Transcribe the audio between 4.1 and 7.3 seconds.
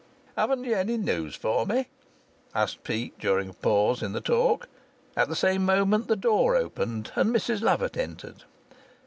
the talk. At the same moment the door opened and